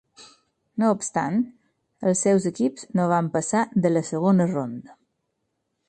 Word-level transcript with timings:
No 0.83 0.87
obstant, 0.93 1.37
els 2.11 2.23
seus 2.27 2.49
equips 2.53 2.89
no 3.01 3.07
van 3.13 3.31
passar 3.39 3.65
de 3.85 3.93
la 3.97 4.05
segona 4.13 4.53
ronda. 4.57 5.01